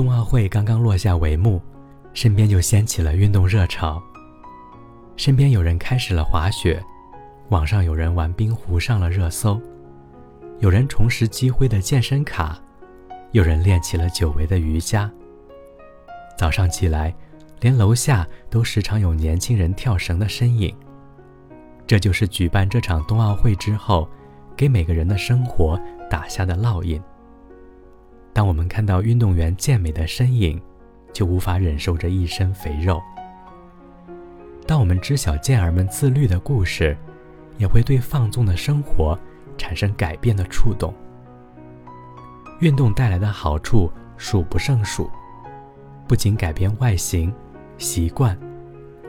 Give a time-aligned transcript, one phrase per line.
[0.00, 1.60] 冬奥会刚刚落下帷幕，
[2.14, 4.02] 身边就掀起了运动热潮。
[5.14, 6.82] 身边有人开始了滑雪，
[7.50, 9.60] 网上有人玩冰壶上了热搜，
[10.60, 12.58] 有人重拾积灰的健身卡，
[13.32, 15.10] 有人练起了久违的瑜伽。
[16.34, 17.14] 早上起来，
[17.60, 20.74] 连楼下都时常有年轻人跳绳的身影。
[21.86, 24.08] 这就是举办这场冬奥会之后，
[24.56, 26.98] 给每个人的生活打下的烙印。
[28.32, 30.60] 当我们看到运动员健美的身影，
[31.12, 33.00] 就无法忍受着一身肥肉。
[34.66, 36.96] 当我们知晓健儿们自律的故事，
[37.58, 39.18] 也会对放纵的生活
[39.58, 40.94] 产生改变的触动。
[42.60, 45.10] 运动带来的好处数不胜数。
[46.06, 47.32] 不仅改变外形、
[47.78, 48.36] 习惯，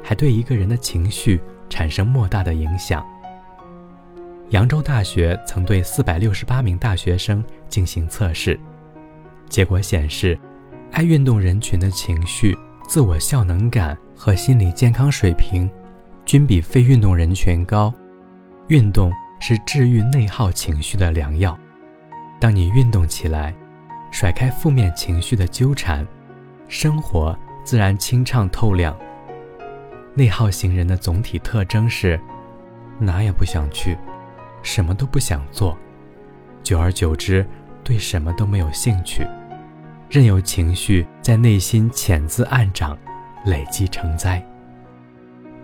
[0.04, 3.06] 还对一个人的情绪产生莫大的影响。
[4.50, 8.60] 扬州大学曾对四百六十八名大学生进行测试，
[9.52, 10.40] 结果显示，
[10.94, 12.58] 爱运动人群的情绪、
[12.88, 15.70] 自我效能感和心理健康水平，
[16.24, 17.94] 均比非运动人群高。
[18.70, 21.60] 运动是治愈内耗情绪的良药。
[22.40, 23.54] 当你运动起来，
[24.10, 26.08] 甩开负面情绪的纠缠。
[26.70, 28.98] 生活自然清畅透亮。
[30.14, 32.18] 内耗型人的总体特征是，
[33.00, 33.98] 哪也不想去，
[34.64, 35.78] 什么都不想做，
[36.64, 37.46] 久而久之，
[37.84, 39.28] 对什么都没有兴趣，
[40.12, 42.98] 任由情绪在内心潜滋暗长，
[43.46, 44.46] 累积成灾。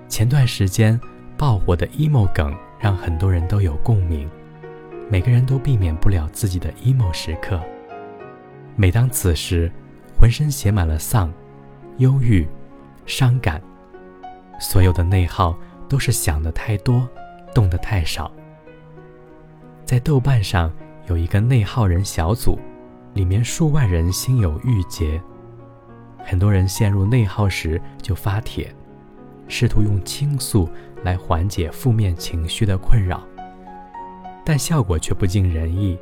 [0.08, 0.98] 前段时间
[1.36, 4.26] 爆火的 emo 梗让很多人都有共鸣，
[5.10, 7.62] 每个人都避免不了自己的 emo 时刻。
[8.78, 9.70] 每当此时，
[10.18, 11.30] 浑身写满了丧、
[11.98, 12.48] 忧郁、
[13.06, 13.62] 伤感，
[14.62, 17.06] 所有的内耗都是想的太多，
[17.54, 18.32] 动的太少。
[19.84, 20.72] 在豆瓣上
[21.10, 22.58] 有一个内耗人小组，
[23.18, 25.20] 里面数万人心有郁结，
[26.24, 28.72] 很多人陷入内耗时就发帖，
[29.48, 30.70] 试图用倾诉
[31.04, 33.22] 来缓解负面情绪的困扰，
[34.46, 35.98] 但效果却不尽人意，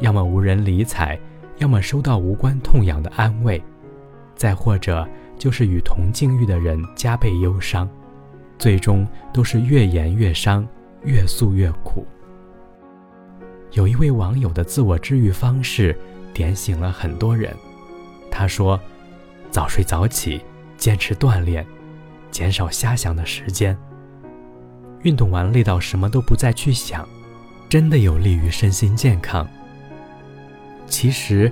[0.00, 1.18] 要么无人理睬。
[1.58, 3.62] 要么收到无关痛痒的安慰，
[4.34, 5.08] 再或者
[5.38, 7.88] 就是与同境遇的人加倍忧伤，
[8.58, 10.68] 最终都是越言越伤，
[11.02, 12.06] 越诉越苦。
[13.72, 15.98] 有一位网友的自我治愈方式
[16.36, 17.56] 点醒了很多人，
[18.30, 18.78] 他说
[19.50, 20.38] ：“早睡早起，
[20.76, 21.66] 坚持锻炼，
[22.30, 23.74] 减少瞎想的时间。
[25.00, 27.08] 运动完累到什么都不再去想，
[27.70, 29.48] 真的有利于身心健康。”
[30.86, 31.50] 其实，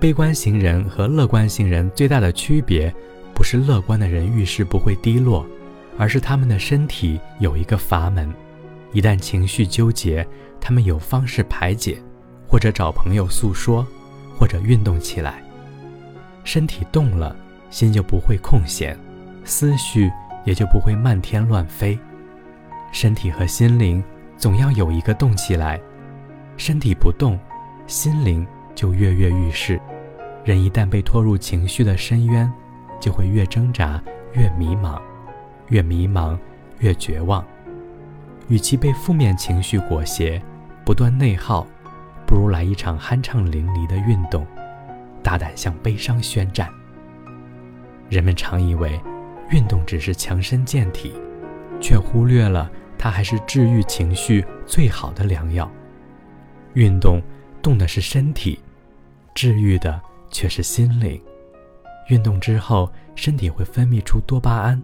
[0.00, 2.90] 悲观型人和乐观型人最大的区别，
[3.34, 5.46] 不是乐观的人遇事不会低落，
[5.98, 8.32] 而是他们的身体有一个阀门，
[8.92, 10.26] 一旦情绪纠结，
[10.58, 12.02] 他们有方式排解，
[12.48, 13.86] 或者找朋友诉说，
[14.42, 15.40] 或者运动起来。
[16.42, 17.36] 身体动了，
[17.70, 18.98] 心就不会空闲，
[19.44, 20.10] 思绪
[20.44, 21.96] 也就不会漫天乱飞。
[22.90, 24.02] 身体和心灵
[24.36, 25.80] 总要有一个动起来，
[26.56, 27.38] 身体不动，
[27.86, 28.44] 心灵。
[28.74, 29.78] 就跃跃欲试，
[30.44, 32.50] 人一旦被拖入情绪的深渊，
[32.98, 34.98] 就会越挣扎越迷茫，
[35.68, 36.38] 越迷茫
[36.78, 37.44] 越绝望。
[38.48, 40.42] 与其被负面情绪裹挟，
[40.86, 41.66] 不断内耗，
[42.32, 44.46] 不如来一场酣畅淋漓的运动，
[45.22, 46.66] 大胆向悲伤宣战。
[48.08, 48.98] 人们常以为
[49.50, 51.12] 运动只是强身健体，
[51.78, 55.70] 却忽略了它还是治愈情绪最好的良药。
[56.72, 57.20] 运动。
[57.60, 58.58] 动的是身体，
[59.34, 60.00] 治愈的
[60.30, 61.20] 却是心灵。
[62.08, 64.82] 运动之后，身体会分泌出多巴胺，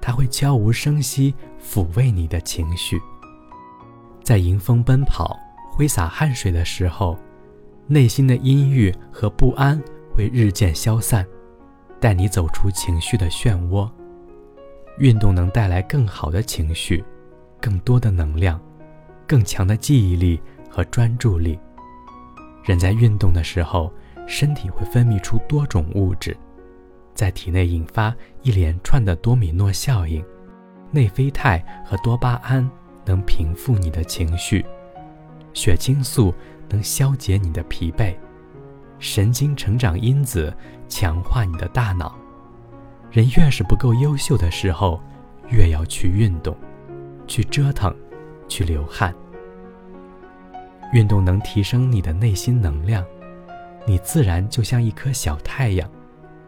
[0.00, 2.98] 它会悄无声息抚慰你的情绪。
[4.24, 5.38] 在迎风奔跑、
[5.78, 7.16] 挥洒汗水的时候，
[7.86, 9.80] 内心的阴郁和不安
[10.12, 11.24] 会日渐消散，
[12.00, 13.88] 带你走出情绪的漩涡。
[14.98, 17.04] 运动能带来更好的情绪，
[17.60, 18.60] 更多的能量，
[19.24, 21.56] 更强的记忆力和专注力。
[22.64, 23.92] 人在运动的时候，
[24.26, 26.36] 身体会分泌出多种物质，
[27.14, 30.24] 在体内引发一连串的多米诺效应。
[30.90, 32.68] 内啡肽和多巴胺
[33.04, 34.66] 能平复你的情绪，
[35.52, 36.34] 血清素
[36.68, 38.14] 能消解你的疲惫，
[38.98, 40.54] 神经成长因子
[40.88, 42.16] 强化你的大脑。
[43.10, 45.00] 人越是不够优秀的时候，
[45.48, 46.56] 越要去运动，
[47.26, 47.94] 去折腾，
[48.48, 49.14] 去流汗。
[50.92, 53.04] 运动能提升你的内心能量，
[53.86, 55.90] 你自然就像一颗小太阳，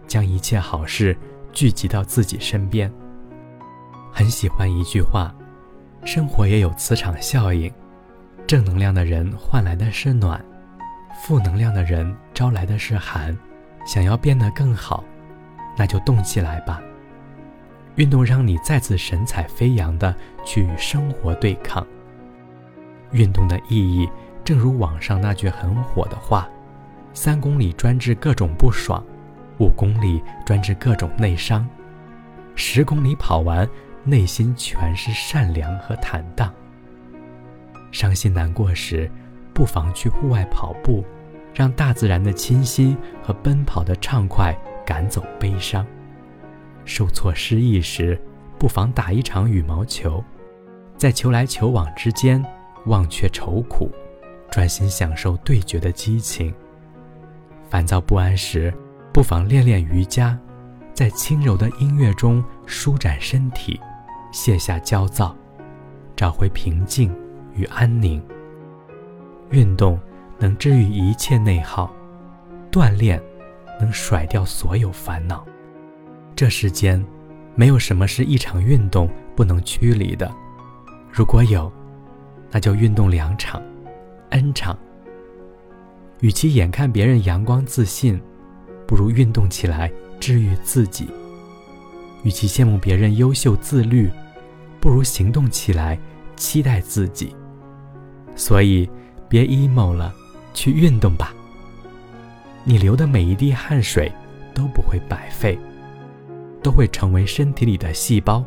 [0.07, 1.17] 将一切好事
[1.53, 2.93] 聚集到自己身边。
[4.13, 5.35] 很喜欢一句话：
[6.05, 7.73] 生活也有磁场效应，
[8.51, 10.45] 正能量的人换来的是暖，
[11.23, 13.39] 负能量的人招来的是寒，
[13.87, 15.05] 想要变得更好，
[15.77, 16.83] 那就动起来吧。
[17.95, 20.13] 运动让你再次神采飞扬的
[20.45, 21.87] 去与生活对抗。
[23.13, 24.11] 运动的意义，
[24.43, 26.49] 正如网上那句很火的话
[27.15, 29.01] ：“三公里专治各种不爽，
[29.61, 31.65] 五公里专治各种内伤，
[32.57, 33.69] 十公里跑完，
[34.03, 36.53] 内心全是善良和坦荡。”
[37.93, 39.11] 伤心难过时，
[39.53, 41.05] 不妨去户外跑步，
[41.55, 44.57] 让大自然的清新和奔跑的畅快
[44.87, 45.87] 赶走悲伤。
[46.85, 48.21] 受挫失意时，
[48.59, 50.23] 不妨打一场羽毛球，
[50.97, 52.45] 在球来球往之间
[52.87, 53.91] 忘却愁苦，
[54.51, 56.53] 专心享受对决的激情。
[57.69, 58.73] 烦躁不安时，
[59.13, 60.39] 不妨练练瑜伽，
[60.95, 63.79] 在轻柔的音乐中舒展身体，
[64.33, 65.37] 卸下焦躁，
[66.17, 67.15] 找回平静
[67.55, 68.23] 与安宁。
[69.51, 69.99] 运动
[70.39, 71.93] 能治愈一切内耗，
[72.71, 73.21] 锻炼
[73.81, 75.45] 能甩掉所有烦恼。
[76.37, 77.05] 这世间，
[77.55, 80.31] 没有什么是一场运动不能驱离的。
[81.11, 81.71] 如果有，
[82.51, 83.61] 那就运动两场、
[84.31, 84.79] N 场。
[86.21, 88.21] 与其眼看别人阳光自信，
[88.87, 91.07] 不如运动起来治愈自己；
[92.23, 94.09] 与其羡慕别人优秀自律，
[94.81, 95.99] 不如行动起来
[96.37, 97.35] 期待自己。
[98.37, 98.89] 所以，
[99.29, 100.15] 别 emo 了，
[100.55, 101.35] 去运动吧。
[102.65, 104.11] 你流的每一滴汗水
[104.55, 105.59] 都不会白费。
[106.63, 108.45] 都会成为身体里的细胞，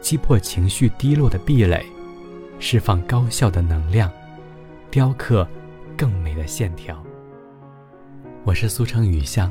[0.00, 1.84] 击破情绪低落的壁垒，
[2.58, 4.10] 释放高效的能量，
[4.90, 5.46] 雕刻
[5.94, 6.98] 更美的线条。
[8.44, 9.50] 我是苏城雨巷，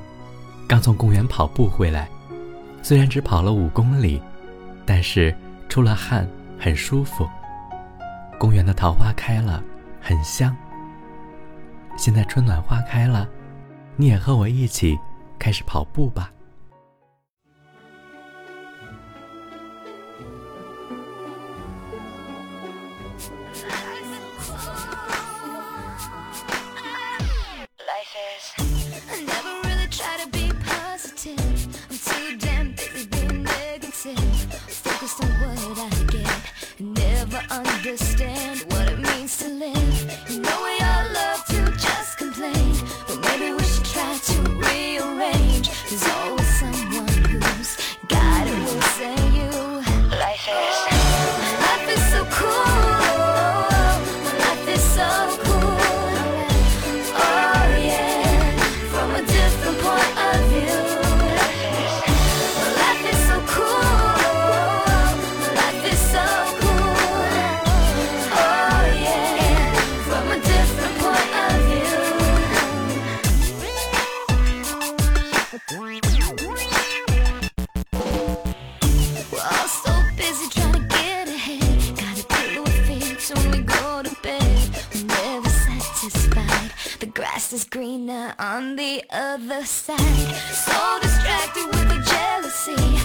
[0.67, 2.09] 刚从公园跑步回来，
[2.81, 4.19] 虽然只跑了五公里，
[4.87, 5.31] 但是
[5.69, 6.27] 出了汗，
[6.57, 7.29] 很舒服。
[8.43, 9.63] 公园的桃花开了，
[10.01, 10.53] 很香。
[11.95, 13.25] 现在春暖花开了，
[13.95, 14.99] 你也和我一起
[15.39, 16.29] 开始跑步吧。
[37.53, 38.72] Understand
[88.07, 89.97] grass on the other side.
[90.51, 93.02] So distracted with the jealousy.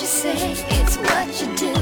[0.00, 1.79] you say, it's what you do.